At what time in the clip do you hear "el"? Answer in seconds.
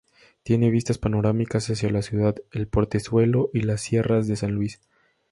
2.51-2.67